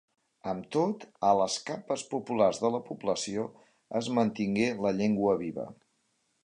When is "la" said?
2.77-2.81, 4.87-4.99